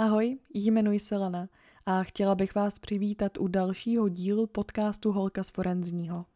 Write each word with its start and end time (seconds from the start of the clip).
Ahoj, 0.00 0.38
jmenuji 0.54 1.00
se 1.00 1.16
Lena 1.16 1.48
a 1.86 2.02
chtěla 2.02 2.34
bych 2.34 2.54
vás 2.54 2.78
přivítat 2.78 3.38
u 3.38 3.48
dalšího 3.48 4.08
dílu 4.08 4.46
podcastu 4.46 5.12
Holka 5.12 5.42
z 5.42 5.50
Forenzního. 5.50 6.26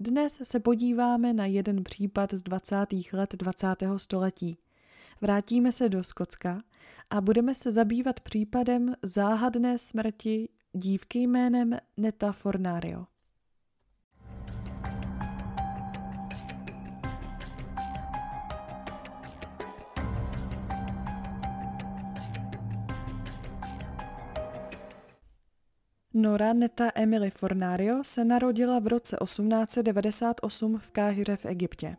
Dnes 0.00 0.38
se 0.42 0.60
podíváme 0.60 1.32
na 1.32 1.46
jeden 1.46 1.84
případ 1.84 2.34
z 2.34 2.42
20. 2.42 2.76
let 3.12 3.34
20. 3.34 3.66
století. 3.96 4.58
Vrátíme 5.20 5.72
se 5.72 5.88
do 5.88 6.04
Skotska 6.04 6.62
a 7.10 7.20
budeme 7.20 7.54
se 7.54 7.70
zabývat 7.70 8.20
případem 8.20 8.94
záhadné 9.02 9.78
smrti 9.78 10.48
dívky 10.72 11.18
jménem 11.18 11.76
Neta 11.96 12.32
Fornario. 12.32 13.06
Nora 26.14 26.52
Neta 26.52 26.90
Emily 26.94 27.30
Fornario 27.30 28.04
se 28.04 28.24
narodila 28.24 28.78
v 28.78 28.86
roce 28.86 29.16
1898 29.24 30.78
v 30.78 30.90
Káhyře 30.90 31.36
v 31.36 31.46
Egyptě. 31.46 31.96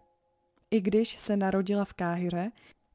I 0.72 0.82
když 0.82 1.20
se 1.20 1.38
narodila 1.38 1.86
v 1.86 1.94
Káhyře, 1.94 2.52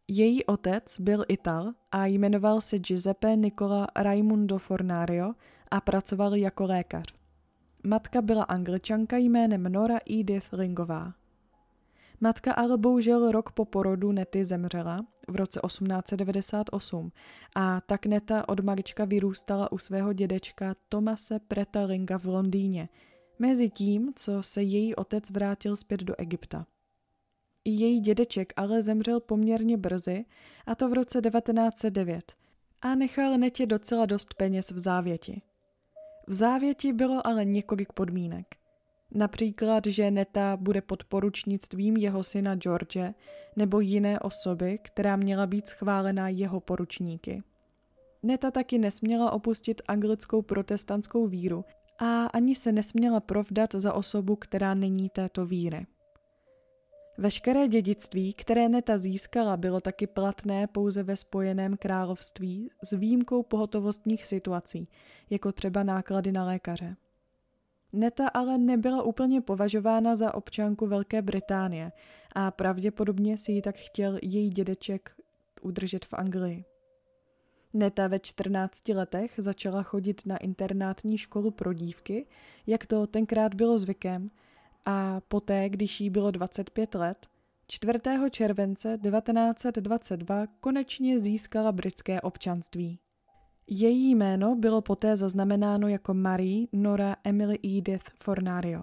její 0.08 0.44
otec 0.44 1.00
byl 1.00 1.24
Ital 1.28 1.72
a 1.92 2.06
jmenoval 2.06 2.60
se 2.60 2.78
Giuseppe 2.78 3.36
Nicola 3.36 3.86
Raimundo 3.96 4.58
Fornario 4.58 5.34
a 5.70 5.80
pracoval 5.80 6.34
jako 6.34 6.66
lékař. 6.66 7.14
Matka 7.84 8.22
byla 8.22 8.44
angličanka 8.44 9.16
jménem 9.16 9.62
Nora 9.62 9.98
Edith 10.20 10.52
Lingová. 10.52 11.12
Matka 12.20 12.52
ale 12.52 12.78
bohužel 12.78 13.30
rok 13.30 13.52
po 13.52 13.64
porodu 13.64 14.12
Nety 14.12 14.44
zemřela 14.44 15.06
v 15.28 15.36
roce 15.36 15.60
1898 15.66 17.12
a 17.54 17.80
tak 17.80 18.06
Neta 18.06 18.48
od 18.48 18.60
malička 18.60 19.04
vyrůstala 19.04 19.72
u 19.72 19.78
svého 19.78 20.12
dědečka 20.12 20.74
Tomase 20.88 21.38
Preta 21.38 21.84
Linga 21.84 22.18
v 22.18 22.24
Londýně, 22.24 22.88
mezi 23.38 23.70
tím, 23.70 24.12
co 24.16 24.42
se 24.42 24.62
její 24.62 24.94
otec 24.94 25.30
vrátil 25.30 25.76
zpět 25.76 26.00
do 26.00 26.14
Egypta. 26.20 26.66
I 27.64 27.70
její 27.70 28.00
dědeček 28.00 28.52
ale 28.56 28.82
zemřel 28.82 29.20
poměrně 29.20 29.76
brzy, 29.76 30.24
a 30.66 30.74
to 30.74 30.88
v 30.88 30.92
roce 30.92 31.20
1909, 31.20 32.32
a 32.82 32.94
nechal 32.94 33.38
Netě 33.38 33.66
docela 33.66 34.06
dost 34.06 34.34
peněz 34.34 34.70
v 34.70 34.78
závěti. 34.78 35.42
V 36.26 36.32
závěti 36.32 36.92
bylo 36.92 37.26
ale 37.26 37.44
několik 37.44 37.92
podmínek– 37.92 38.46
Například, 39.14 39.86
že 39.86 40.10
Neta 40.10 40.56
bude 40.56 40.80
pod 40.80 41.04
poručnictvím 41.04 41.96
jeho 41.96 42.22
syna 42.22 42.54
George 42.54 43.12
nebo 43.56 43.80
jiné 43.80 44.20
osoby, 44.20 44.78
která 44.82 45.16
měla 45.16 45.46
být 45.46 45.66
schválená 45.66 46.28
jeho 46.28 46.60
poručníky. 46.60 47.42
Neta 48.22 48.50
taky 48.50 48.78
nesměla 48.78 49.30
opustit 49.30 49.82
anglickou 49.88 50.42
protestantskou 50.42 51.26
víru 51.26 51.64
a 51.98 52.24
ani 52.24 52.54
se 52.54 52.72
nesměla 52.72 53.20
provdat 53.20 53.74
za 53.74 53.92
osobu, 53.92 54.36
která 54.36 54.74
není 54.74 55.08
této 55.08 55.46
víry. 55.46 55.86
Veškeré 57.18 57.68
dědictví, 57.68 58.32
které 58.32 58.68
Neta 58.68 58.98
získala, 58.98 59.56
bylo 59.56 59.80
taky 59.80 60.06
platné 60.06 60.66
pouze 60.66 61.02
ve 61.02 61.16
Spojeném 61.16 61.76
království 61.76 62.70
s 62.82 62.92
výjimkou 62.92 63.42
pohotovostních 63.42 64.26
situací, 64.26 64.88
jako 65.30 65.52
třeba 65.52 65.82
náklady 65.82 66.32
na 66.32 66.44
lékaře. 66.44 66.96
Neta 67.92 68.28
ale 68.28 68.58
nebyla 68.58 69.02
úplně 69.02 69.40
považována 69.40 70.14
za 70.14 70.34
občanku 70.34 70.86
Velké 70.86 71.22
Británie 71.22 71.92
a 72.32 72.50
pravděpodobně 72.50 73.38
si 73.38 73.52
ji 73.52 73.62
tak 73.62 73.76
chtěl 73.76 74.18
její 74.22 74.50
dědeček 74.50 75.10
udržet 75.62 76.04
v 76.04 76.14
Anglii. 76.14 76.64
Neta 77.72 78.08
ve 78.08 78.18
14 78.18 78.88
letech 78.88 79.34
začala 79.38 79.82
chodit 79.82 80.26
na 80.26 80.36
internátní 80.36 81.18
školu 81.18 81.50
pro 81.50 81.72
dívky, 81.72 82.26
jak 82.66 82.86
to 82.86 83.06
tenkrát 83.06 83.54
bylo 83.54 83.78
zvykem, 83.78 84.30
a 84.84 85.20
poté, 85.28 85.68
když 85.68 86.00
jí 86.00 86.10
bylo 86.10 86.30
25 86.30 86.94
let, 86.94 87.26
4. 87.68 87.98
července 88.30 88.98
1922 89.02 90.46
konečně 90.60 91.18
získala 91.18 91.72
britské 91.72 92.20
občanství. 92.20 92.98
Její 93.68 94.14
jméno 94.14 94.54
bylo 94.54 94.82
poté 94.82 95.16
zaznamenáno 95.16 95.88
jako 95.88 96.14
Marie 96.14 96.66
Nora 96.72 97.16
Emily 97.24 97.58
Edith 97.78 98.10
Fornario. 98.22 98.82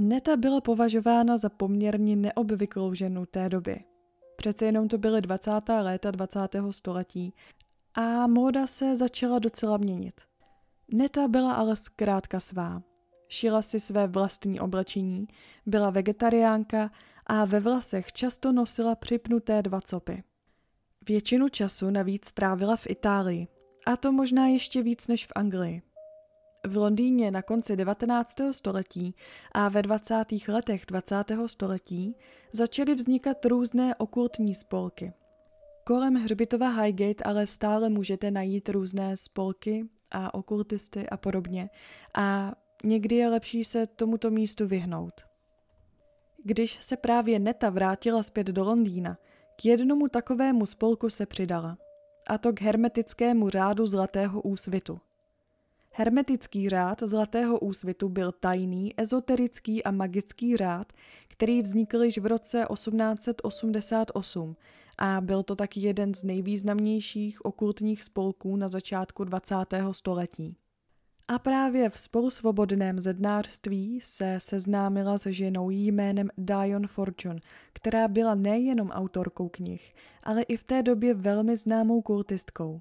Neta 0.00 0.36
byla 0.36 0.60
považována 0.60 1.36
za 1.36 1.48
poměrně 1.48 2.16
neobvyklou 2.16 2.94
ženu 2.94 3.26
té 3.26 3.48
doby. 3.48 3.84
Přece 4.36 4.66
jenom 4.66 4.88
to 4.88 4.98
byly 4.98 5.20
20. 5.20 5.50
léta 5.68 6.10
20. 6.10 6.38
století 6.70 7.34
a 7.94 8.26
móda 8.26 8.66
se 8.66 8.96
začala 8.96 9.38
docela 9.38 9.76
měnit. 9.76 10.20
Neta 10.92 11.28
byla 11.28 11.52
ale 11.52 11.76
zkrátka 11.76 12.40
svá. 12.40 12.82
Šila 13.28 13.62
si 13.62 13.80
své 13.80 14.06
vlastní 14.06 14.60
oblečení, 14.60 15.26
byla 15.66 15.90
vegetariánka 15.90 16.90
a 17.26 17.44
ve 17.44 17.60
vlasech 17.60 18.12
často 18.12 18.52
nosila 18.52 18.94
připnuté 18.94 19.62
dva 19.62 19.80
copy. 19.80 20.22
Většinu 21.08 21.48
času 21.48 21.90
navíc 21.90 22.32
trávila 22.32 22.76
v 22.76 22.86
Itálii, 22.86 23.48
a 23.86 23.96
to 23.96 24.12
možná 24.12 24.46
ještě 24.46 24.82
víc 24.82 25.08
než 25.08 25.26
v 25.26 25.32
Anglii. 25.34 25.82
V 26.66 26.76
Londýně 26.76 27.30
na 27.30 27.42
konci 27.42 27.76
19. 27.76 28.36
století 28.50 29.14
a 29.52 29.68
ve 29.68 29.82
20. 29.82 30.24
letech 30.48 30.86
20. 30.86 31.24
století 31.46 32.16
začaly 32.52 32.94
vznikat 32.94 33.44
různé 33.44 33.94
okultní 33.94 34.54
spolky. 34.54 35.12
Kolem 35.84 36.14
hřbitova 36.14 36.68
Highgate 36.68 37.24
ale 37.24 37.46
stále 37.46 37.88
můžete 37.88 38.30
najít 38.30 38.68
různé 38.68 39.16
spolky 39.16 39.88
a 40.10 40.34
okultisty 40.34 41.08
a 41.08 41.16
podobně 41.16 41.70
a 42.14 42.52
někdy 42.84 43.16
je 43.16 43.28
lepší 43.28 43.64
se 43.64 43.86
tomuto 43.86 44.30
místu 44.30 44.66
vyhnout. 44.66 45.14
Když 46.44 46.78
se 46.80 46.96
právě 46.96 47.38
Neta 47.38 47.70
vrátila 47.70 48.22
zpět 48.22 48.46
do 48.46 48.64
Londýna, 48.64 49.18
k 49.56 49.64
jednomu 49.64 50.08
takovému 50.08 50.66
spolku 50.66 51.10
se 51.10 51.26
přidala 51.26 51.78
a 52.26 52.38
to 52.38 52.52
k 52.52 52.60
hermetickému 52.60 53.50
řádu 53.50 53.86
Zlatého 53.86 54.42
úsvitu. 54.42 55.00
Hermetický 55.90 56.68
řád 56.68 57.02
Zlatého 57.02 57.58
úsvitu 57.58 58.08
byl 58.08 58.32
tajný, 58.32 58.94
ezoterický 58.96 59.84
a 59.84 59.90
magický 59.90 60.56
řád, 60.56 60.92
který 61.28 61.62
vznikl 61.62 62.02
již 62.02 62.18
v 62.18 62.26
roce 62.26 62.66
1888 62.72 64.56
a 64.98 65.20
byl 65.20 65.42
to 65.42 65.56
taky 65.56 65.80
jeden 65.80 66.14
z 66.14 66.24
nejvýznamnějších 66.24 67.44
okultních 67.44 68.04
spolků 68.04 68.56
na 68.56 68.68
začátku 68.68 69.24
20. 69.24 69.54
století. 69.92 70.56
A 71.28 71.38
právě 71.38 71.90
v 71.90 71.98
spolusvobodném 71.98 73.00
zednářství 73.00 74.00
se 74.02 74.40
seznámila 74.40 75.18
se 75.18 75.32
ženou 75.32 75.70
jménem 75.70 76.28
Dion 76.38 76.86
Fortune, 76.86 77.40
která 77.72 78.08
byla 78.08 78.34
nejenom 78.34 78.90
autorkou 78.90 79.48
knih, 79.48 79.94
ale 80.22 80.42
i 80.42 80.56
v 80.56 80.64
té 80.64 80.82
době 80.82 81.14
velmi 81.14 81.56
známou 81.56 82.02
kultistkou. 82.02 82.80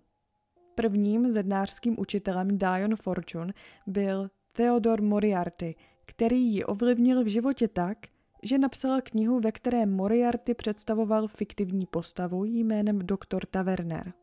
Prvním 0.76 1.30
zednářským 1.30 2.00
učitelem 2.00 2.58
Dion 2.58 2.96
Fortune 2.96 3.54
byl 3.88 4.30
Theodor 4.52 5.02
Moriarty, 5.02 5.76
který 6.06 6.54
ji 6.54 6.64
ovlivnil 6.64 7.24
v 7.24 7.28
životě 7.28 7.68
tak, 7.68 7.98
že 8.44 8.58
napsala 8.58 9.02
knihu, 9.02 9.40
ve 9.40 9.52
které 9.52 9.86
Moriarty 9.86 10.54
představoval 10.54 11.28
fiktivní 11.28 11.86
postavu 11.86 12.46
jménem 12.46 13.00
Dr. 13.00 13.46
Taverner. 13.52 14.14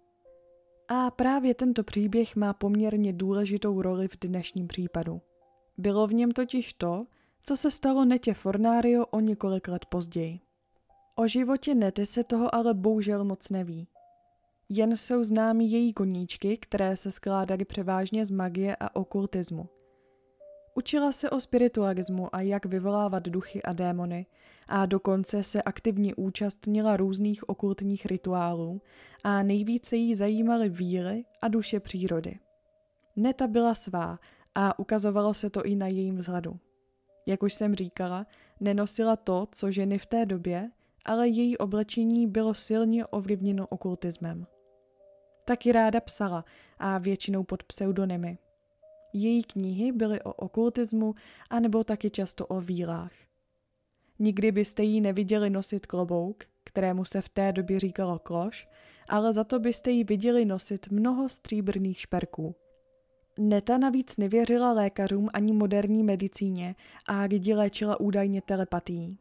A 0.92 1.10
právě 1.10 1.54
tento 1.54 1.84
příběh 1.84 2.36
má 2.36 2.52
poměrně 2.52 3.12
důležitou 3.12 3.82
roli 3.82 4.08
v 4.08 4.18
dnešním 4.20 4.68
případu. 4.68 5.20
Bylo 5.78 6.06
v 6.06 6.14
něm 6.14 6.30
totiž 6.30 6.72
to, 6.72 7.06
co 7.42 7.56
se 7.56 7.70
stalo 7.70 8.04
Netě 8.04 8.34
Fornario 8.34 9.06
o 9.06 9.20
několik 9.20 9.68
let 9.68 9.86
později. 9.86 10.40
O 11.14 11.26
životě 11.26 11.74
Nety 11.74 12.06
se 12.06 12.24
toho 12.24 12.54
ale 12.54 12.74
bohužel 12.74 13.24
moc 13.24 13.50
neví. 13.50 13.88
Jen 14.68 14.96
jsou 14.96 15.24
známí 15.24 15.70
její 15.70 15.92
koníčky, 15.92 16.56
které 16.56 16.96
se 16.96 17.10
skládaly 17.10 17.64
převážně 17.64 18.26
z 18.26 18.30
magie 18.30 18.76
a 18.80 18.96
okultismu– 18.96 19.68
Učila 20.74 21.12
se 21.12 21.30
o 21.30 21.40
spiritualismu 21.40 22.34
a 22.34 22.40
jak 22.40 22.66
vyvolávat 22.66 23.28
duchy 23.28 23.62
a 23.62 23.72
démony 23.72 24.26
a 24.68 24.86
dokonce 24.86 25.44
se 25.44 25.62
aktivně 25.62 26.14
účastnila 26.14 26.96
různých 26.96 27.48
okultních 27.48 28.06
rituálů 28.06 28.82
a 29.24 29.42
nejvíce 29.42 29.96
jí 29.96 30.14
zajímaly 30.14 30.68
víry 30.68 31.24
a 31.42 31.48
duše 31.48 31.80
přírody. 31.80 32.38
Neta 33.16 33.46
byla 33.46 33.74
svá 33.74 34.18
a 34.54 34.78
ukazovalo 34.78 35.34
se 35.34 35.50
to 35.50 35.62
i 35.62 35.76
na 35.76 35.86
jejím 35.86 36.16
vzhledu. 36.16 36.58
Jak 37.26 37.42
už 37.42 37.54
jsem 37.54 37.74
říkala, 37.74 38.26
nenosila 38.60 39.16
to, 39.16 39.48
co 39.52 39.70
ženy 39.70 39.98
v 39.98 40.06
té 40.06 40.26
době, 40.26 40.70
ale 41.04 41.28
její 41.28 41.58
oblečení 41.58 42.26
bylo 42.26 42.54
silně 42.54 43.06
ovlivněno 43.06 43.66
okultismem. 43.66 44.46
Taky 45.44 45.72
ráda 45.72 46.00
psala 46.00 46.44
a 46.78 46.98
většinou 46.98 47.44
pod 47.44 47.62
pseudonymy– 47.62 48.38
její 49.12 49.42
knihy 49.42 49.92
byly 49.92 50.22
o 50.22 50.32
okultismu 50.32 51.14
anebo 51.50 51.84
taky 51.84 52.10
často 52.10 52.46
o 52.46 52.60
vílách. 52.60 53.12
Nikdy 54.18 54.52
byste 54.52 54.82
jí 54.82 55.00
neviděli 55.00 55.50
nosit 55.50 55.86
klobouk, 55.86 56.44
kterému 56.64 57.04
se 57.04 57.20
v 57.20 57.28
té 57.28 57.52
době 57.52 57.80
říkalo 57.80 58.18
kloš, 58.18 58.68
ale 59.08 59.32
za 59.32 59.44
to 59.44 59.58
byste 59.58 59.90
ji 59.90 60.04
viděli 60.04 60.44
nosit 60.44 60.90
mnoho 60.90 61.28
stříbrných 61.28 62.00
šperků. 62.00 62.54
Neta 63.38 63.78
navíc 63.78 64.16
nevěřila 64.16 64.72
lékařům 64.72 65.28
ani 65.34 65.52
moderní 65.52 66.02
medicíně 66.02 66.74
a 67.06 67.20
lidi 67.22 67.54
léčila 67.54 68.00
údajně 68.00 68.42
telepatií. 68.42 69.18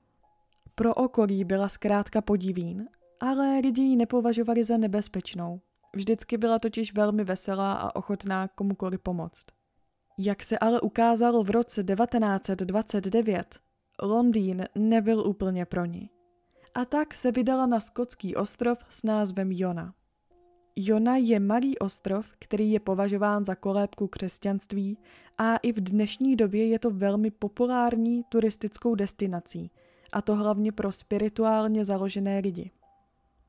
Pro 0.75 0.93
okolí 0.93 1.43
byla 1.43 1.69
zkrátka 1.69 2.21
podivín, 2.21 2.87
ale 3.19 3.59
lidi 3.59 3.81
ji 3.81 3.95
nepovažovali 3.95 4.63
za 4.63 4.77
nebezpečnou. 4.77 5.61
Vždycky 5.95 6.37
byla 6.37 6.59
totiž 6.59 6.93
velmi 6.93 7.23
veselá 7.23 7.73
a 7.73 7.95
ochotná 7.95 8.47
komukoli 8.47 8.97
pomoct. 8.97 9.58
Jak 10.21 10.43
se 10.43 10.59
ale 10.59 10.81
ukázalo 10.81 11.43
v 11.43 11.49
roce 11.49 11.83
1929, 11.83 13.59
Londýn 14.01 14.65
nebyl 14.75 15.27
úplně 15.27 15.65
pro 15.65 15.85
ní. 15.85 16.09
A 16.75 16.85
tak 16.85 17.13
se 17.13 17.31
vydala 17.31 17.65
na 17.65 17.79
skotský 17.79 18.35
ostrov 18.35 18.85
s 18.89 19.03
názvem 19.03 19.51
Jona. 19.51 19.93
Jona 20.75 21.17
je 21.17 21.39
malý 21.39 21.77
ostrov, 21.77 22.25
který 22.39 22.71
je 22.71 22.79
považován 22.79 23.45
za 23.45 23.55
kolébku 23.55 24.07
křesťanství 24.07 24.97
a 25.37 25.57
i 25.57 25.71
v 25.71 25.79
dnešní 25.79 26.35
době 26.35 26.67
je 26.67 26.79
to 26.79 26.91
velmi 26.91 27.31
populární 27.31 28.23
turistickou 28.29 28.95
destinací, 28.95 29.71
a 30.11 30.21
to 30.21 30.35
hlavně 30.35 30.71
pro 30.71 30.91
spirituálně 30.91 31.85
založené 31.85 32.39
lidi. 32.39 32.71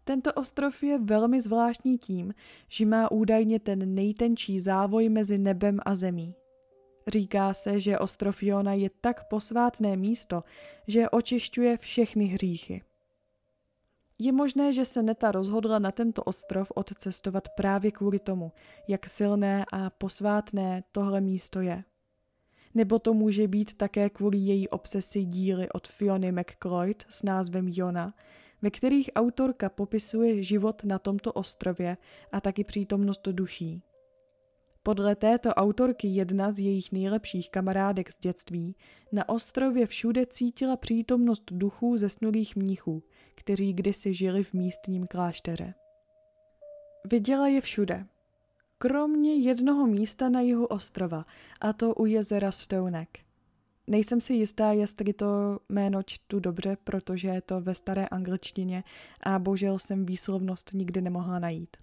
Tento 0.05 0.33
ostrov 0.33 0.83
je 0.83 0.99
velmi 0.99 1.41
zvláštní 1.41 1.99
tím, 1.99 2.35
že 2.69 2.87
má 2.87 3.11
údajně 3.11 3.61
ten 3.61 3.95
nejtenčí 3.95 4.61
závoj 4.61 5.09
mezi 5.09 5.39
nebem 5.39 5.79
a 5.85 5.95
zemí. 5.95 6.35
Říká 7.12 7.55
se, 7.55 7.81
že 7.81 7.99
ostrov 7.99 8.43
Jona 8.43 8.73
je 8.73 8.91
tak 9.01 9.29
posvátné 9.29 9.97
místo, 9.97 10.45
že 10.87 11.11
očišťuje 11.11 11.77
všechny 11.77 12.25
hříchy. 12.25 12.83
Je 14.19 14.33
možné, 14.33 14.73
že 14.73 14.85
se 14.85 15.03
Neta 15.03 15.33
rozhodla 15.33 15.79
na 15.79 15.93
tento 15.93 16.23
ostrov 16.23 16.73
odcestovat 16.75 17.49
právě 17.49 17.91
kvůli 17.91 18.19
tomu, 18.19 18.53
jak 18.89 19.07
silné 19.07 19.65
a 19.73 19.91
posvátné 19.91 20.85
tohle 20.93 21.21
místo 21.21 21.61
je. 21.61 21.85
Nebo 22.75 22.99
to 22.99 23.15
může 23.15 23.49
být 23.49 23.75
také 23.75 24.11
kvůli 24.11 24.39
její 24.39 24.69
obsesi 24.69 25.25
díly 25.25 25.69
od 25.69 25.89
Fiony 25.89 26.33
McCloyd 26.33 27.05
s 27.09 27.23
názvem 27.23 27.69
Jona, 27.69 28.15
ve 28.62 28.71
kterých 28.71 29.11
autorka 29.15 29.69
popisuje 29.69 30.43
život 30.43 30.85
na 30.85 30.99
tomto 30.99 31.33
ostrově 31.33 31.97
a 32.33 32.41
taky 32.41 32.65
přítomnost 32.65 33.29
duší. 33.29 33.83
Podle 34.82 35.17
této 35.17 35.50
autorky 35.50 36.09
jedna 36.09 36.50
z 36.50 36.59
jejich 36.59 36.93
nejlepších 36.93 37.50
kamarádek 37.50 38.11
z 38.11 38.19
dětství 38.19 38.77
na 39.12 39.29
ostrově 39.29 39.87
všude 39.87 40.27
cítila 40.27 40.77
přítomnost 40.77 41.44
duchů 41.53 41.97
zesnulých 41.97 42.56
mnichů, 42.56 43.03
kteří 43.35 43.73
kdysi 43.73 44.15
žili 44.15 44.44
v 44.44 44.55
místním 44.55 45.06
klášteře. 45.06 45.75
Viděla 47.11 47.49
je 47.49 47.61
všude, 47.61 48.06
kromě 48.79 49.35
jednoho 49.35 49.87
místa 49.87 50.29
na 50.29 50.41
jihu 50.41 50.67
ostrova, 50.67 51.25
a 51.61 51.73
to 51.73 51.94
u 51.94 52.06
jezera 52.06 52.53
Stonek. 52.53 53.19
Nejsem 53.87 54.21
si 54.21 54.35
jistá, 54.35 54.73
jestli 54.73 55.12
to 55.12 55.59
jméno 55.69 56.03
čtu 56.03 56.41
dobře, 56.41 56.76
protože 56.85 57.29
je 57.29 57.41
to 57.41 57.61
ve 57.61 57.75
staré 57.75 58.06
angličtině 58.06 58.85
a 59.23 59.38
bohužel 59.38 59.79
jsem 59.79 60.06
výslovnost 60.06 60.71
nikdy 60.75 61.00
nemohla 61.00 61.38
najít. 61.38 61.76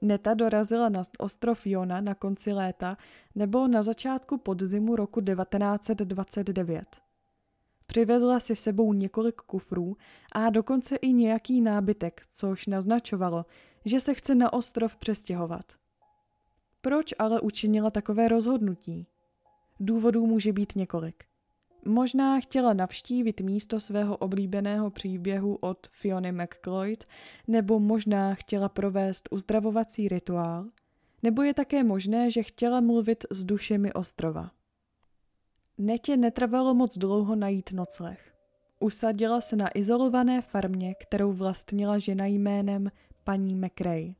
Neta 0.00 0.34
dorazila 0.34 0.88
na 0.88 1.02
ostrov 1.18 1.66
Jona 1.66 2.00
na 2.00 2.14
konci 2.14 2.52
léta 2.52 2.96
nebo 3.34 3.68
na 3.68 3.82
začátku 3.82 4.38
podzimu 4.38 4.96
roku 4.96 5.20
1929. 5.20 6.84
Přivezla 7.86 8.40
si 8.40 8.56
sebou 8.56 8.92
několik 8.92 9.36
kufrů 9.36 9.96
a 10.32 10.50
dokonce 10.50 10.96
i 10.96 11.12
nějaký 11.12 11.60
nábytek, 11.60 12.22
což 12.30 12.66
naznačovalo, 12.66 13.46
že 13.84 14.00
se 14.00 14.14
chce 14.14 14.34
na 14.34 14.52
ostrov 14.52 14.96
přestěhovat. 14.96 15.64
Proč 16.80 17.14
ale 17.18 17.40
učinila 17.40 17.90
takové 17.90 18.28
rozhodnutí? 18.28 19.06
Důvodů 19.80 20.26
může 20.26 20.52
být 20.52 20.76
několik. 20.76 21.27
Možná 21.84 22.40
chtěla 22.40 22.72
navštívit 22.72 23.40
místo 23.40 23.80
svého 23.80 24.16
oblíbeného 24.16 24.90
příběhu 24.90 25.58
od 25.60 25.86
Fiony 25.90 26.32
McCloyd, 26.32 27.04
nebo 27.48 27.80
možná 27.80 28.34
chtěla 28.34 28.68
provést 28.68 29.28
uzdravovací 29.30 30.08
rituál, 30.08 30.66
nebo 31.22 31.42
je 31.42 31.54
také 31.54 31.84
možné, 31.84 32.30
že 32.30 32.42
chtěla 32.42 32.80
mluvit 32.80 33.24
s 33.30 33.44
dušemi 33.44 33.92
ostrova. 33.92 34.50
Netě 35.78 36.16
netrvalo 36.16 36.74
moc 36.74 36.98
dlouho 36.98 37.36
najít 37.36 37.72
nocleh. 37.72 38.34
Usadila 38.80 39.40
se 39.40 39.56
na 39.56 39.68
izolované 39.74 40.42
farmě, 40.42 40.94
kterou 40.94 41.32
vlastnila 41.32 41.98
žena 41.98 42.26
jménem 42.26 42.90
paní 43.24 43.54
McRae. 43.54 44.14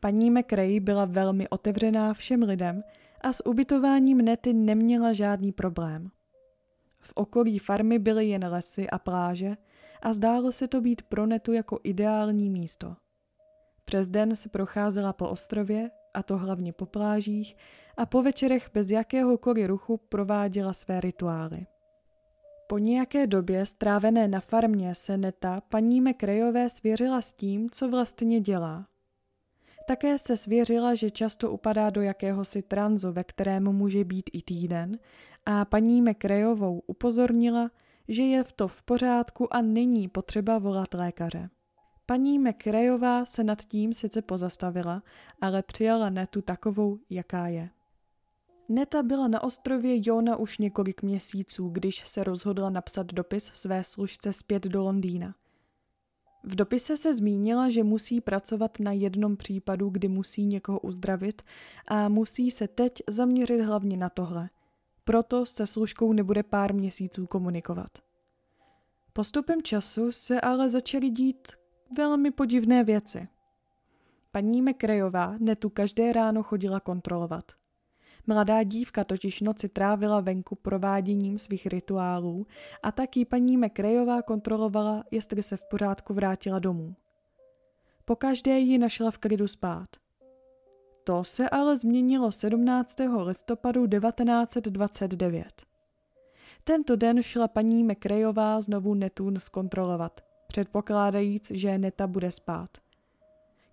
Paní 0.00 0.30
McRae 0.30 0.80
byla 0.80 1.04
velmi 1.04 1.48
otevřená 1.48 2.14
všem 2.14 2.42
lidem 2.42 2.82
a 3.20 3.32
s 3.32 3.46
ubytováním 3.46 4.18
Nety 4.18 4.52
neměla 4.52 5.12
žádný 5.12 5.52
problém. 5.52 6.10
V 7.04 7.12
okolí 7.14 7.58
farmy 7.58 7.98
byly 7.98 8.26
jen 8.26 8.46
lesy 8.46 8.90
a 8.90 8.98
pláže 8.98 9.56
a 10.02 10.12
zdálo 10.12 10.52
se 10.52 10.68
to 10.68 10.80
být 10.80 11.02
pro 11.02 11.26
Netu 11.26 11.52
jako 11.52 11.80
ideální 11.82 12.50
místo. 12.50 12.96
Přes 13.84 14.08
den 14.08 14.36
se 14.36 14.48
procházela 14.48 15.12
po 15.12 15.28
ostrově, 15.28 15.90
a 16.14 16.22
to 16.22 16.38
hlavně 16.38 16.72
po 16.72 16.86
plážích, 16.86 17.56
a 17.96 18.06
po 18.06 18.22
večerech 18.22 18.70
bez 18.74 18.90
jakéhokoliv 18.90 19.66
ruchu 19.66 19.96
prováděla 19.96 20.72
své 20.72 21.00
rituály. 21.00 21.66
Po 22.68 22.78
nějaké 22.78 23.26
době 23.26 23.66
strávené 23.66 24.28
na 24.28 24.40
farmě 24.40 24.94
se 24.94 25.16
Neta 25.16 25.60
paní 25.60 26.00
Mekrejové 26.00 26.68
svěřila 26.68 27.22
s 27.22 27.32
tím, 27.32 27.70
co 27.70 27.88
vlastně 27.88 28.40
dělá. 28.40 28.86
Také 29.86 30.18
se 30.18 30.36
svěřila, 30.36 30.94
že 30.94 31.10
často 31.10 31.50
upadá 31.50 31.90
do 31.90 32.02
jakéhosi 32.02 32.62
tranzu, 32.62 33.12
ve 33.12 33.24
kterém 33.24 33.72
může 33.72 34.04
být 34.04 34.30
i 34.32 34.42
týden, 34.42 34.98
a 35.46 35.64
paní 35.64 36.02
Mekrejovou 36.02 36.82
upozornila, 36.86 37.70
že 38.08 38.22
je 38.22 38.44
v 38.44 38.52
to 38.52 38.68
v 38.68 38.82
pořádku 38.82 39.54
a 39.54 39.62
není 39.62 40.08
potřeba 40.08 40.58
volat 40.58 40.94
lékaře. 40.94 41.50
Paní 42.06 42.38
McRayová 42.38 43.24
se 43.24 43.44
nad 43.44 43.62
tím 43.62 43.94
sice 43.94 44.22
pozastavila, 44.22 45.02
ale 45.40 45.62
přijala 45.62 46.10
Netu 46.10 46.42
takovou, 46.42 46.98
jaká 47.10 47.46
je. 47.46 47.70
Neta 48.68 49.02
byla 49.02 49.28
na 49.28 49.42
ostrově 49.42 49.96
Jona 50.02 50.36
už 50.36 50.58
několik 50.58 51.02
měsíců, 51.02 51.68
když 51.68 52.08
se 52.08 52.24
rozhodla 52.24 52.70
napsat 52.70 53.06
dopis 53.06 53.50
své 53.54 53.84
služce 53.84 54.32
zpět 54.32 54.62
do 54.62 54.82
Londýna. 54.82 55.34
V 56.46 56.54
dopise 56.54 56.96
se 56.96 57.14
zmínila, 57.14 57.70
že 57.70 57.84
musí 57.84 58.20
pracovat 58.20 58.80
na 58.80 58.92
jednom 58.92 59.36
případu, 59.36 59.88
kdy 59.90 60.08
musí 60.08 60.46
někoho 60.46 60.80
uzdravit 60.80 61.42
a 61.88 62.08
musí 62.08 62.50
se 62.50 62.68
teď 62.68 62.92
zaměřit 63.08 63.60
hlavně 63.60 63.96
na 63.96 64.08
tohle. 64.08 64.50
Proto 65.04 65.46
se 65.46 65.66
služkou 65.66 66.12
nebude 66.12 66.42
pár 66.42 66.74
měsíců 66.74 67.26
komunikovat. 67.26 67.90
Postupem 69.12 69.62
času 69.62 70.12
se 70.12 70.40
ale 70.40 70.70
začaly 70.70 71.10
dít 71.10 71.48
velmi 71.96 72.30
podivné 72.30 72.84
věci. 72.84 73.28
Paní 74.30 74.62
Mekrejová 74.62 75.36
netu 75.38 75.70
každé 75.70 76.12
ráno 76.12 76.42
chodila 76.42 76.80
kontrolovat. 76.80 77.52
Mladá 78.26 78.62
dívka 78.62 79.04
totiž 79.04 79.40
noci 79.40 79.68
trávila 79.68 80.20
venku 80.20 80.54
prováděním 80.54 81.38
svých 81.38 81.66
rituálů 81.66 82.46
a 82.82 82.92
taky 82.92 83.24
paní 83.24 83.56
Mekrejová 83.56 84.22
kontrolovala, 84.22 85.04
jestli 85.10 85.42
se 85.42 85.56
v 85.56 85.64
pořádku 85.70 86.14
vrátila 86.14 86.58
domů. 86.58 86.94
Po 88.04 88.16
každé 88.16 88.58
ji 88.58 88.78
našla 88.78 89.10
v 89.10 89.18
klidu 89.18 89.48
spát. 89.48 89.88
To 91.04 91.24
se 91.24 91.50
ale 91.50 91.76
změnilo 91.76 92.32
17. 92.32 92.96
listopadu 93.22 93.86
1929. 93.86 95.46
Tento 96.64 96.96
den 96.96 97.22
šla 97.22 97.48
paní 97.48 97.84
Mekrejová 97.84 98.60
znovu 98.60 98.94
Netun 98.94 99.40
zkontrolovat– 99.40 100.20
předpokládajíc, 100.54 101.50
že 101.50 101.78
Neta 101.78 102.06
bude 102.06 102.30
spát. 102.30 102.70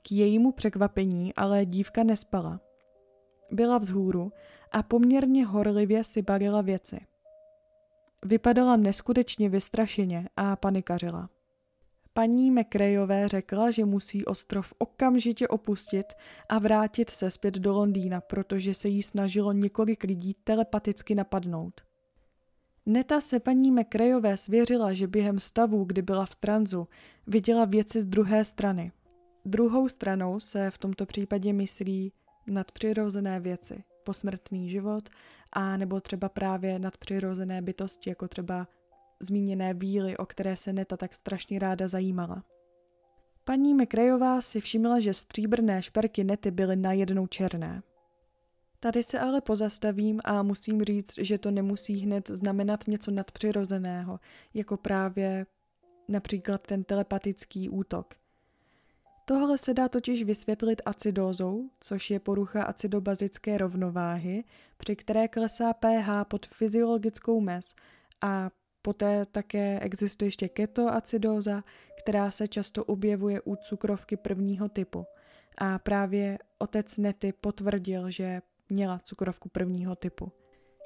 K 0.02 0.12
jejímu 0.12 0.52
překvapení 0.52 1.34
ale 1.36 1.66
dívka 1.66 2.04
nespala. 2.04 2.60
Byla 3.52 3.78
vzhůru 3.78 4.32
a 4.72 4.84
poměrně 4.84 5.46
horlivě 5.46 6.04
si 6.04 6.22
balila 6.22 6.62
věci. 6.62 7.00
Vypadala 8.26 8.76
neskutečně 8.76 9.50
vystrašeně 9.50 10.30
a 10.38 10.56
panikařila. 10.56 11.30
Paní 12.14 12.52
McRayové 12.52 13.28
řekla, 13.28 13.72
že 13.72 13.86
musí 13.86 14.26
ostrov 14.26 14.74
okamžitě 14.78 15.48
opustit 15.48 16.06
a 16.50 16.60
vrátit 16.60 17.10
se 17.10 17.32
zpět 17.32 17.54
do 17.54 17.72
Londýna, 17.72 18.22
protože 18.22 18.74
se 18.74 18.88
jí 18.88 19.04
snažilo 19.04 19.52
několik 19.52 20.04
lidí 20.04 20.36
telepaticky 20.44 21.16
napadnout. 21.16 21.82
Neta 22.86 23.22
se 23.22 23.40
paní 23.40 23.72
McRayové 23.72 24.38
svěřila, 24.38 24.94
že 24.94 25.08
během 25.08 25.40
stavu, 25.40 25.84
kdy 25.84 26.02
byla 26.02 26.26
v 26.26 26.36
tranzu, 26.36 26.88
viděla 27.28 27.66
věci 27.66 28.02
z 28.02 28.06
druhé 28.06 28.46
strany. 28.46 28.92
Druhou 29.46 29.90
stranou 29.90 30.40
se 30.40 30.72
v 30.72 30.78
tomto 30.78 31.06
případě 31.06 31.54
myslí 31.54 32.14
nadpřirozené 32.52 33.40
věci, 33.40 33.84
posmrtný 34.04 34.70
život 34.70 35.10
a 35.54 35.78
nebo 35.78 36.02
třeba 36.02 36.30
právě 36.30 36.80
nadpřirozené 36.80 37.62
bytosti, 37.62 38.10
jako 38.10 38.28
třeba 38.28 38.68
zmíněné 39.20 39.74
víly, 39.74 40.18
o 40.18 40.26
které 40.26 40.56
se 40.56 40.74
Neta 40.74 40.98
tak 40.98 41.16
strašně 41.16 41.60
ráda 41.60 41.88
zajímala. 41.88 42.44
Paní 43.44 43.74
McRayová 43.74 44.42
si 44.42 44.62
všimla, 44.62 45.00
že 45.00 45.14
stříbrné 45.14 45.82
šperky 45.82 46.24
Nety 46.24 46.52
byly 46.52 46.76
najednou 46.76 47.28
černé. 47.28 47.84
Tady 48.80 49.04
se 49.04 49.20
ale 49.20 49.42
pozastavím 49.42 50.22
a 50.24 50.44
musím 50.44 50.84
říct, 50.84 51.14
že 51.18 51.38
to 51.38 51.52
nemusí 51.52 52.00
hned 52.00 52.28
znamenat 52.28 52.88
něco 52.88 53.12
nadpřirozeného, 53.12 54.20
jako 54.54 54.78
právě 54.78 55.46
například 56.08 56.68
ten 56.68 56.84
telepatický 56.84 57.70
útok. 57.70 58.21
Tohle 59.26 59.58
se 59.58 59.74
dá 59.74 59.90
totiž 59.90 60.24
vysvětlit 60.24 60.82
acidózou, 60.86 61.70
což 61.80 62.10
je 62.10 62.20
porucha 62.20 62.64
acidobazické 62.64 63.58
rovnováhy, 63.58 64.44
při 64.78 64.96
které 64.96 65.28
klesá 65.28 65.74
pH 65.74 66.26
pod 66.28 66.46
fyziologickou 66.46 67.42
mez 67.42 67.76
a 68.22 68.50
poté 68.82 69.26
také 69.26 69.80
existuje 69.80 70.28
ještě 70.28 70.50
ketoacidóza, 70.50 71.64
která 72.00 72.32
se 72.32 72.48
často 72.48 72.84
objevuje 72.84 73.42
u 73.42 73.56
cukrovky 73.56 74.18
prvního 74.18 74.70
typu. 74.70 75.06
A 75.58 75.80
právě 75.80 76.40
otec 76.58 76.98
Nety 76.98 77.34
potvrdil, 77.42 78.12
že 78.12 78.42
měla 78.70 79.00
cukrovku 79.00 79.50
prvního 79.50 79.96
typu. 79.96 80.32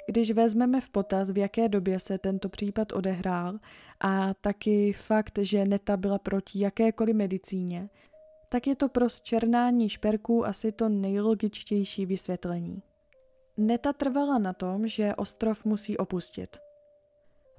Když 0.08 0.32
vezmeme 0.32 0.82
v 0.82 0.90
potaz, 0.90 1.32
v 1.32 1.38
jaké 1.38 1.70
době 1.70 2.00
se 2.00 2.18
tento 2.18 2.50
případ 2.50 2.92
odehrál 2.92 3.60
a 4.00 4.34
taky 4.34 4.94
fakt, 4.94 5.40
že 5.42 5.66
Neta 5.66 5.98
byla 5.98 6.20
proti 6.20 6.60
jakékoliv 6.60 7.16
medicíně, 7.16 7.90
tak 8.56 8.68
je 8.68 8.76
to 8.76 8.90
pro 8.90 9.10
zčernání 9.10 9.90
šperků 9.90 10.46
asi 10.46 10.72
to 10.72 10.90
nejlogičtější 10.90 12.06
vysvětlení. 12.06 12.84
Neta 13.58 13.94
trvala 13.94 14.38
na 14.38 14.54
tom, 14.54 14.88
že 14.88 15.16
ostrov 15.16 15.66
musí 15.66 15.98
opustit. 15.98 16.58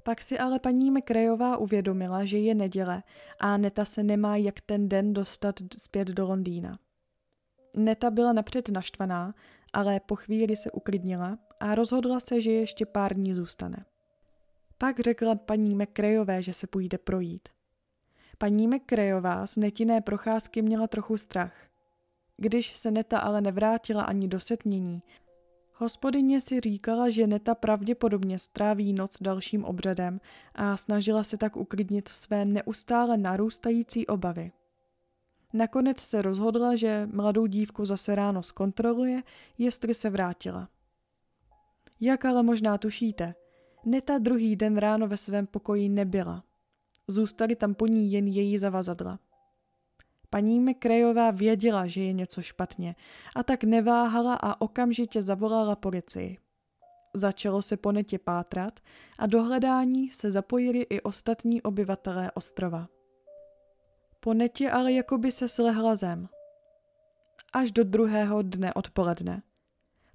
Pak 0.02 0.22
si 0.22 0.38
ale 0.38 0.58
paní 0.58 0.90
McRayová 0.90 1.56
uvědomila, 1.56 2.24
že 2.24 2.38
je 2.38 2.54
neděle 2.54 3.02
a 3.40 3.56
Neta 3.56 3.84
se 3.84 4.02
nemá 4.02 4.36
jak 4.36 4.60
ten 4.60 4.88
den 4.88 5.12
dostat 5.12 5.54
zpět 5.78 6.08
do 6.08 6.26
Londýna. 6.26 6.78
Neta 7.76 8.10
byla 8.10 8.32
napřed 8.32 8.68
naštvaná, 8.68 9.34
ale 9.72 10.00
po 10.00 10.16
chvíli 10.16 10.56
se 10.56 10.70
uklidnila 10.70 11.38
a 11.60 11.74
rozhodla 11.74 12.20
se, 12.20 12.40
že 12.40 12.50
ještě 12.50 12.86
pár 12.86 13.14
dní 13.14 13.34
zůstane. 13.34 13.84
Pak 14.78 15.00
řekla 15.00 15.34
paní 15.34 15.74
McRayové, 15.74 16.42
že 16.42 16.52
se 16.52 16.66
půjde 16.66 16.98
projít. 16.98 17.55
Paní 18.38 18.68
McRayová 18.68 19.46
z 19.46 19.56
netinné 19.56 20.00
procházky 20.00 20.62
měla 20.62 20.86
trochu 20.86 21.18
strach. 21.18 21.52
Když 22.36 22.76
se 22.76 22.90
Neta 22.90 23.18
ale 23.18 23.40
nevrátila 23.40 24.02
ani 24.02 24.28
do 24.28 24.40
setmění, 24.40 25.02
hospodyně 25.74 26.40
si 26.40 26.60
říkala, 26.60 27.10
že 27.10 27.26
Neta 27.26 27.54
pravděpodobně 27.54 28.38
stráví 28.38 28.92
noc 28.92 29.16
dalším 29.20 29.64
obřadem 29.64 30.20
a 30.54 30.76
snažila 30.76 31.24
se 31.24 31.36
tak 31.36 31.56
uklidnit 31.56 32.08
své 32.08 32.44
neustále 32.44 33.16
narůstající 33.16 34.06
obavy. 34.06 34.52
Nakonec 35.52 36.00
se 36.00 36.22
rozhodla, 36.22 36.76
že 36.76 37.08
mladou 37.12 37.46
dívku 37.46 37.84
zase 37.84 38.14
ráno 38.14 38.42
zkontroluje, 38.42 39.22
jestli 39.58 39.94
se 39.94 40.10
vrátila. 40.10 40.68
Jak 42.00 42.24
ale 42.24 42.42
možná 42.42 42.78
tušíte, 42.78 43.34
Neta 43.84 44.18
druhý 44.18 44.56
den 44.56 44.76
ráno 44.78 45.08
ve 45.08 45.16
svém 45.16 45.46
pokoji 45.46 45.88
nebyla. 45.88 46.44
Zůstaly 47.08 47.56
tam 47.56 47.74
po 47.74 47.86
ní 47.86 48.12
jen 48.12 48.26
její 48.26 48.58
zavazadla. 48.58 49.18
Paní 50.30 50.60
McRayová 50.60 51.30
věděla, 51.30 51.86
že 51.86 52.00
je 52.00 52.12
něco 52.12 52.42
špatně 52.42 52.94
a 53.36 53.42
tak 53.42 53.64
neváhala 53.64 54.34
a 54.34 54.60
okamžitě 54.60 55.22
zavolala 55.22 55.76
policii. 55.76 56.38
Začalo 57.14 57.62
se 57.62 57.76
po 57.76 57.92
netě 57.92 58.18
pátrat 58.18 58.80
a 59.18 59.26
do 59.26 59.42
hledání 59.42 60.10
se 60.12 60.30
zapojili 60.30 60.80
i 60.80 61.00
ostatní 61.00 61.62
obyvatelé 61.62 62.30
ostrova. 62.32 62.88
Po 64.20 64.34
netě 64.34 64.70
ale 64.70 64.92
jakoby 64.92 65.32
se 65.32 65.48
slehla 65.48 65.94
zem. 65.94 66.28
Až 67.52 67.72
do 67.72 67.84
druhého 67.84 68.42
dne 68.42 68.74
odpoledne. 68.74 69.42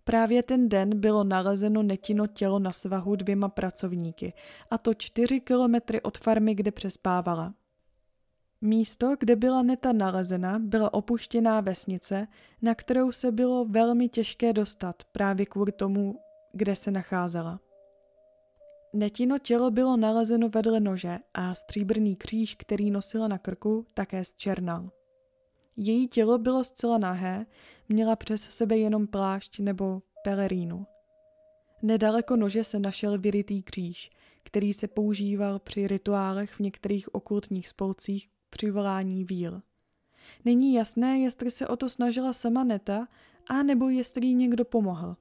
Právě 0.03 0.43
ten 0.43 0.69
den 0.69 0.99
bylo 0.99 1.23
nalezeno 1.23 1.83
netino 1.83 2.27
tělo 2.27 2.59
na 2.59 2.71
svahu 2.71 3.15
dvěma 3.15 3.49
pracovníky, 3.49 4.33
a 4.71 4.77
to 4.77 4.93
čtyři 4.93 5.39
kilometry 5.39 6.01
od 6.01 6.17
farmy, 6.17 6.55
kde 6.55 6.71
přespávala. 6.71 7.53
Místo, 8.61 9.15
kde 9.19 9.35
byla 9.35 9.63
neta 9.63 9.93
nalezena, 9.93 10.59
byla 10.59 10.93
opuštěná 10.93 11.61
vesnice, 11.61 12.27
na 12.61 12.75
kterou 12.75 13.11
se 13.11 13.31
bylo 13.31 13.65
velmi 13.65 14.09
těžké 14.09 14.53
dostat 14.53 15.03
právě 15.03 15.45
kvůli 15.45 15.71
tomu, 15.71 16.19
kde 16.53 16.75
se 16.75 16.91
nacházela. 16.91 17.59
Netino 18.93 19.39
tělo 19.39 19.71
bylo 19.71 19.97
nalezeno 19.97 20.49
vedle 20.49 20.79
nože 20.79 21.19
a 21.33 21.55
stříbrný 21.55 22.15
kříž, 22.15 22.55
který 22.55 22.91
nosila 22.91 23.27
na 23.27 23.37
krku, 23.37 23.85
také 23.93 24.25
zčernal. 24.25 24.89
Její 25.77 26.07
tělo 26.07 26.37
bylo 26.37 26.63
zcela 26.63 26.97
nahé, 26.97 27.45
měla 27.89 28.15
přes 28.15 28.41
sebe 28.41 28.77
jenom 28.77 29.07
plášť 29.07 29.59
nebo 29.59 30.01
pelerínu. 30.23 30.85
Nedaleko 31.81 32.35
nože 32.35 32.63
se 32.63 32.79
našel 32.79 33.19
vyrytý 33.19 33.63
kříž, 33.63 34.09
který 34.43 34.73
se 34.73 34.87
používal 34.87 35.59
při 35.59 35.87
rituálech 35.87 36.53
v 36.53 36.59
některých 36.59 37.15
okultních 37.15 37.69
spolcích 37.69 38.29
při 38.49 38.71
volání 38.71 39.25
víl. 39.25 39.61
Není 40.45 40.73
jasné, 40.73 41.19
jestli 41.19 41.51
se 41.51 41.67
o 41.67 41.75
to 41.75 41.89
snažila 41.89 42.33
sama 42.33 42.63
Neta, 42.63 43.07
a 43.47 43.63
nebo 43.63 43.89
jestli 43.89 44.27
jí 44.27 44.35
někdo 44.35 44.65
pomohl. 44.65 45.15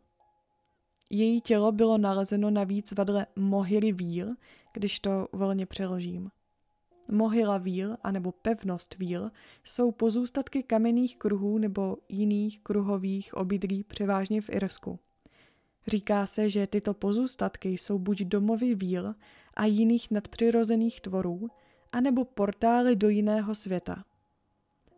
Její 1.10 1.40
tělo 1.40 1.72
bylo 1.72 1.98
nalezeno 1.98 2.50
navíc 2.50 2.92
vedle 2.92 3.26
mohyly 3.36 3.92
víl, 3.92 4.34
když 4.72 5.00
to 5.00 5.28
volně 5.32 5.66
přeložím. 5.66 6.30
Mohyla 7.10 7.58
víl 7.58 7.96
anebo 8.02 8.32
pevnost 8.32 8.98
víl 8.98 9.30
jsou 9.64 9.92
pozůstatky 9.92 10.62
kamenných 10.62 11.16
kruhů 11.16 11.58
nebo 11.58 11.96
jiných 12.08 12.60
kruhových 12.60 13.34
obydlí 13.34 13.84
převážně 13.84 14.40
v 14.40 14.50
Irsku. 14.50 14.98
Říká 15.86 16.26
se, 16.26 16.50
že 16.50 16.66
tyto 16.66 16.94
pozůstatky 16.94 17.68
jsou 17.68 17.98
buď 17.98 18.22
domovy 18.22 18.74
víl 18.74 19.14
a 19.54 19.64
jiných 19.64 20.10
nadpřirozených 20.10 21.00
tvorů, 21.00 21.48
anebo 21.92 22.24
portály 22.24 22.96
do 22.96 23.08
jiného 23.08 23.54
světa. 23.54 24.04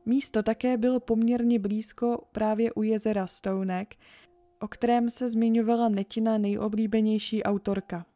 Místo 0.06 0.42
také 0.42 0.76
bylo 0.76 1.00
poměrně 1.00 1.58
blízko 1.58 2.24
právě 2.32 2.72
u 2.72 2.82
jezera 2.82 3.26
Stonek, 3.26 3.96
o 4.60 4.68
kterém 4.68 5.10
se 5.10 5.28
zmiňovala 5.28 5.88
Netina 5.88 6.38
nejoblíbenější 6.38 7.42
autorka. 7.42 8.06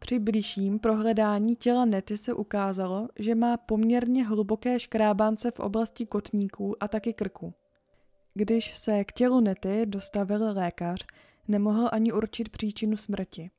Při 0.00 0.18
blížším 0.18 0.78
prohledání 0.78 1.56
těla 1.56 1.84
Nety 1.84 2.16
se 2.16 2.34
ukázalo, 2.34 3.08
že 3.18 3.34
má 3.34 3.56
poměrně 3.56 4.26
hluboké 4.26 4.80
škrábance 4.80 5.50
v 5.50 5.60
oblasti 5.60 6.06
kotníků 6.06 6.82
a 6.82 6.88
taky 6.88 7.12
krku. 7.12 7.54
Když 8.34 8.76
se 8.78 9.04
k 9.04 9.12
tělu 9.12 9.40
Nety 9.40 9.86
dostavil 9.86 10.52
lékař, 10.52 11.06
nemohl 11.48 11.88
ani 11.92 12.12
určit 12.12 12.48
příčinu 12.48 12.96
smrti. 12.96 13.50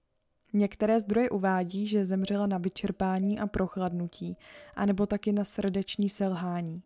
Některé 0.53 1.00
zdroje 1.00 1.29
uvádí, 1.29 1.88
že 1.88 2.05
zemřela 2.05 2.48
na 2.48 2.57
vyčerpání 2.57 3.39
a 3.39 3.48
prochladnutí, 3.48 4.38
anebo 4.75 5.05
taky 5.05 5.31
na 5.31 5.45
srdeční 5.45 6.10
selhání. 6.10 6.83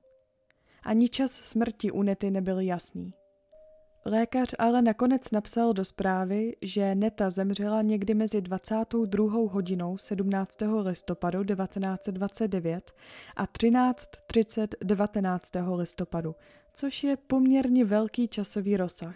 Ani 0.83 1.09
čas 1.09 1.31
smrti 1.31 1.91
u 1.91 2.01
Nety 2.01 2.31
nebyl 2.31 2.59
jasný. 2.59 3.13
Lékař 4.07 4.55
ale 4.59 4.81
nakonec 4.81 5.31
napsal 5.31 5.73
do 5.73 5.85
zprávy, 5.85 6.55
že 6.61 6.95
Neta 6.95 7.29
zemřela 7.29 7.81
někdy 7.81 8.13
mezi 8.13 8.41
22. 8.41 9.33
hodinou 9.51 9.97
17. 9.97 10.57
listopadu 10.81 11.43
1929 11.43 12.91
a 13.35 13.45
13.30 13.45 14.67
19. 14.83 15.51
listopadu, 15.75 16.35
což 16.73 17.03
je 17.03 17.17
poměrně 17.17 17.85
velký 17.85 18.27
časový 18.27 18.77
rozsah. 18.77 19.15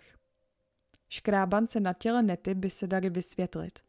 Škrábance 1.09 1.79
na 1.79 1.93
těle 1.93 2.21
Nety 2.23 2.53
by 2.53 2.69
se 2.69 2.87
dali 2.87 3.09
vysvětlit. 3.09 3.79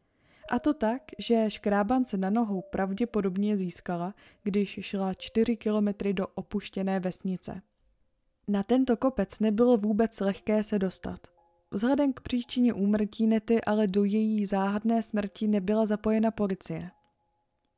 A 0.49 0.59
to 0.59 0.73
tak, 0.73 1.01
že 1.17 1.45
škrábance 1.49 2.17
na 2.17 2.29
nohou 2.29 2.61
pravděpodobně 2.61 3.57
získala, 3.57 4.13
když 4.43 4.79
šla 4.81 5.13
4 5.13 5.57
kilometry 5.57 6.13
do 6.13 6.27
opuštěné 6.27 6.99
vesnice. 6.99 7.61
Na 8.47 8.63
tento 8.63 8.97
kopec 8.97 9.39
nebylo 9.39 9.77
vůbec 9.77 10.19
lehké 10.19 10.63
se 10.63 10.79
dostat. 10.79 11.27
Vzhledem 11.71 12.13
k 12.13 12.21
příčině 12.21 12.73
úmrtí 12.73 13.27
Nety 13.27 13.61
ale 13.61 13.87
do 13.87 14.03
její 14.03 14.45
záhadné 14.45 15.01
smrti 15.01 15.47
nebyla 15.47 15.85
zapojena 15.85 16.31
policie. 16.31 16.91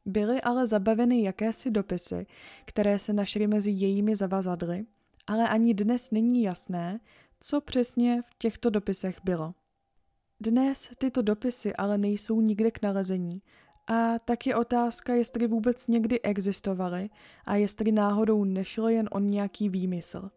Byly 0.06 0.42
ale 0.42 0.68
zabaveny 0.68 1.24
jakési 1.24 1.72
dopisy, 1.72 2.26
které 2.66 3.00
se 3.00 3.14
našly 3.14 3.48
mezi 3.48 3.72
jejími 3.72 4.16
zavazadly, 4.16 4.86
ale 5.28 5.50
ani 5.50 5.74
dnes 5.74 6.12
není 6.12 6.44
jasné, 6.44 7.00
co 7.40 7.62
přesně 7.62 8.22
v 8.22 8.36
těchto 8.38 8.70
dopisech 8.70 9.20
bylo. 9.24 9.54
Dnes 10.40 10.90
tyto 10.98 11.22
dopisy 11.22 11.76
ale 11.76 11.98
nejsou 11.98 12.42
nikde 12.42 12.72
k 12.72 12.82
nalezení 12.82 13.42
a 13.88 14.20
tak 14.20 14.48
je 14.48 14.56
otázka, 14.56 15.14
jestli 15.14 15.48
vůbec 15.48 15.88
někdy 15.88 16.22
existovaly 16.22 17.10
a 17.46 17.56
jestli 17.56 17.92
náhodou 17.92 18.44
nešlo 18.44 18.90
jen 18.90 19.10
o 19.12 19.20
nějaký 19.20 19.70
výmysl. 19.70 20.30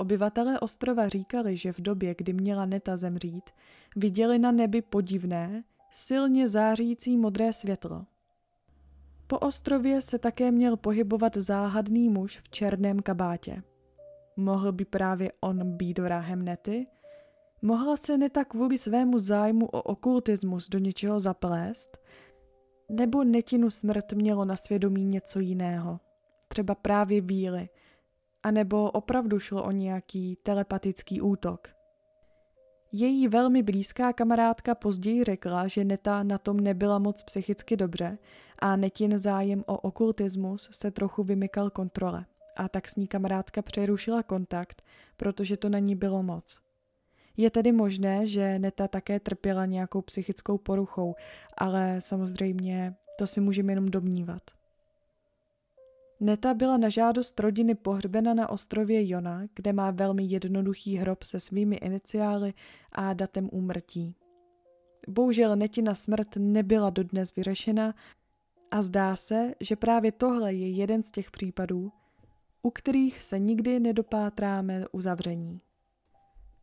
Obyvatelé 0.00 0.60
ostrova 0.60 1.08
říkali, 1.08 1.56
že 1.56 1.72
v 1.72 1.80
době, 1.80 2.14
kdy 2.18 2.32
měla 2.32 2.66
Neta 2.66 2.96
zemřít, 2.96 3.50
viděli 3.96 4.38
na 4.38 4.52
nebi 4.52 4.82
podivné, 4.82 5.64
silně 5.90 6.48
zářící 6.48 7.16
modré 7.16 7.52
světlo. 7.52 8.06
Po 9.26 9.38
ostrově 9.38 10.02
se 10.02 10.18
také 10.18 10.50
měl 10.50 10.76
pohybovat 10.76 11.36
záhadný 11.36 12.08
muž 12.08 12.38
v 12.38 12.48
černém 12.48 13.00
kabátě. 13.00 13.62
Mohl 14.36 14.72
by 14.72 14.84
právě 14.84 15.32
on 15.40 15.76
být 15.76 15.98
vrahem 15.98 16.44
Nety? 16.44 16.86
Mohla 17.62 17.96
se 17.96 18.18
Neta 18.18 18.44
kvůli 18.44 18.78
svému 18.78 19.18
zájmu 19.18 19.66
o 19.66 19.82
okultismus 19.82 20.68
do 20.68 20.78
něčeho 20.78 21.20
zaplést? 21.20 21.98
Nebo 22.88 23.24
Netinu 23.24 23.70
smrt 23.70 24.12
mělo 24.12 24.44
na 24.44 24.56
svědomí 24.56 25.04
něco 25.04 25.40
jiného? 25.40 26.00
Třeba 26.48 26.74
právě 26.74 27.20
víly. 27.20 27.68
A 28.42 28.50
nebo 28.50 28.90
opravdu 28.90 29.38
šlo 29.38 29.64
o 29.64 29.70
nějaký 29.70 30.36
telepatický 30.42 31.20
útok? 31.20 31.68
Její 32.92 33.28
velmi 33.28 33.62
blízká 33.62 34.12
kamarádka 34.12 34.74
později 34.74 35.24
řekla, 35.24 35.66
že 35.66 35.84
Neta 35.84 36.22
na 36.22 36.38
tom 36.38 36.60
nebyla 36.60 36.98
moc 36.98 37.22
psychicky 37.22 37.76
dobře 37.76 38.18
a 38.58 38.76
Netin 38.76 39.18
zájem 39.18 39.64
o 39.66 39.78
okultismus 39.78 40.68
se 40.72 40.90
trochu 40.90 41.24
vymykal 41.24 41.70
kontrole 41.70 42.26
a 42.56 42.68
tak 42.68 42.88
s 42.88 42.96
ní 42.96 43.06
kamarádka 43.06 43.62
přerušila 43.62 44.22
kontakt, 44.22 44.82
protože 45.16 45.56
to 45.56 45.68
na 45.68 45.78
ní 45.78 45.96
bylo 45.96 46.22
moc. 46.22 46.58
Je 47.36 47.50
tedy 47.50 47.72
možné, 47.72 48.26
že 48.26 48.58
Neta 48.58 48.88
také 48.88 49.20
trpěla 49.20 49.66
nějakou 49.66 50.02
psychickou 50.02 50.58
poruchou, 50.58 51.14
ale 51.58 51.96
samozřejmě 52.00 52.94
to 53.18 53.26
si 53.26 53.40
můžeme 53.40 53.72
jenom 53.72 53.88
domnívat. 53.88 54.42
Neta 56.20 56.54
byla 56.54 56.76
na 56.76 56.88
žádost 56.88 57.40
rodiny 57.40 57.74
pohřbena 57.74 58.34
na 58.34 58.48
ostrově 58.48 59.08
Jona, 59.08 59.42
kde 59.54 59.72
má 59.72 59.90
velmi 59.90 60.24
jednoduchý 60.24 60.96
hrob 60.96 61.22
se 61.22 61.40
svými 61.40 61.76
iniciály 61.76 62.54
a 62.92 63.12
datem 63.12 63.48
úmrtí. 63.52 64.14
Bohužel 65.08 65.56
Netina 65.56 65.94
smrt 65.94 66.36
nebyla 66.36 66.90
dodnes 66.90 67.34
vyřešena 67.34 67.94
a 68.70 68.82
zdá 68.82 69.16
se, 69.16 69.54
že 69.60 69.76
právě 69.76 70.12
tohle 70.12 70.54
je 70.54 70.70
jeden 70.70 71.02
z 71.02 71.10
těch 71.10 71.30
případů, 71.30 71.92
u 72.62 72.70
kterých 72.70 73.22
se 73.22 73.38
nikdy 73.38 73.80
nedopátráme 73.80 74.84
uzavření. 74.92 75.60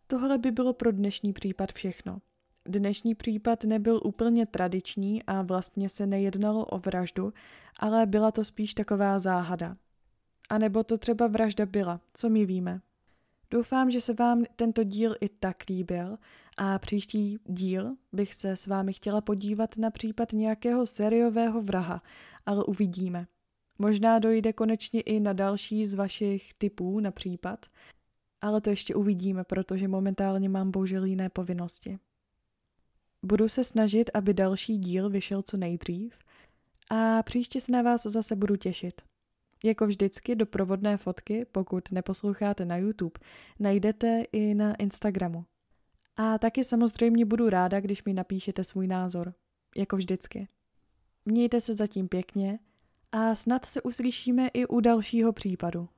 Tohle 0.07 0.37
by 0.37 0.51
bylo 0.51 0.73
pro 0.73 0.91
dnešní 0.91 1.33
případ 1.33 1.71
všechno. 1.71 2.21
Dnešní 2.67 3.15
případ 3.15 3.63
nebyl 3.63 4.01
úplně 4.03 4.45
tradiční 4.45 5.23
a 5.23 5.41
vlastně 5.41 5.89
se 5.89 6.07
nejednalo 6.07 6.65
o 6.65 6.79
vraždu, 6.79 7.33
ale 7.79 8.05
byla 8.05 8.31
to 8.31 8.43
spíš 8.43 8.73
taková 8.73 9.19
záhada. 9.19 9.77
A 10.49 10.57
nebo 10.57 10.83
to 10.83 10.97
třeba 10.97 11.27
vražda 11.27 11.65
byla, 11.65 12.01
co 12.13 12.29
my 12.29 12.45
víme. 12.45 12.81
Doufám, 13.51 13.91
že 13.91 14.01
se 14.01 14.13
vám 14.13 14.43
tento 14.55 14.83
díl 14.83 15.15
i 15.21 15.29
tak 15.29 15.63
líbil 15.69 16.17
a 16.57 16.79
příští 16.79 17.37
díl 17.45 17.95
bych 18.11 18.33
se 18.33 18.55
s 18.55 18.67
vámi 18.67 18.93
chtěla 18.93 19.21
podívat 19.21 19.77
na 19.77 19.91
případ 19.91 20.33
nějakého 20.33 20.85
seriového 20.85 21.61
vraha, 21.61 22.01
ale 22.45 22.63
uvidíme. 22.63 23.27
Možná 23.77 24.19
dojde 24.19 24.53
konečně 24.53 25.01
i 25.01 25.19
na 25.19 25.33
další 25.33 25.85
z 25.85 25.93
vašich 25.93 26.53
typů 26.53 26.99
na 26.99 27.11
případ, 27.11 27.65
ale 28.41 28.61
to 28.61 28.69
ještě 28.69 28.95
uvidíme, 28.95 29.43
protože 29.43 29.87
momentálně 29.87 30.49
mám 30.49 30.71
bohužel 30.71 31.03
jiné 31.03 31.29
povinnosti. 31.29 31.99
Budu 33.25 33.49
se 33.49 33.63
snažit, 33.63 34.09
aby 34.13 34.33
další 34.33 34.77
díl 34.77 35.09
vyšel 35.09 35.41
co 35.41 35.57
nejdřív 35.57 36.17
a 36.89 37.23
příště 37.23 37.61
se 37.61 37.71
na 37.71 37.81
vás 37.81 38.03
zase 38.03 38.35
budu 38.35 38.55
těšit. 38.55 39.01
Jako 39.63 39.87
vždycky 39.87 40.35
doprovodné 40.35 40.97
fotky, 40.97 41.45
pokud 41.51 41.91
neposloucháte 41.91 42.65
na 42.65 42.77
YouTube, 42.77 43.19
najdete 43.59 44.23
i 44.31 44.53
na 44.53 44.75
Instagramu. 44.75 45.45
A 46.17 46.37
taky 46.37 46.63
samozřejmě 46.63 47.25
budu 47.25 47.49
ráda, 47.49 47.79
když 47.79 48.03
mi 48.03 48.13
napíšete 48.13 48.63
svůj 48.63 48.87
názor. 48.87 49.33
Jako 49.77 49.95
vždycky. 49.95 50.47
Mějte 51.25 51.61
se 51.61 51.73
zatím 51.73 52.07
pěkně 52.07 52.59
a 53.11 53.35
snad 53.35 53.65
se 53.65 53.81
uslyšíme 53.81 54.47
i 54.47 54.65
u 54.65 54.79
dalšího 54.79 55.33
případu. 55.33 55.89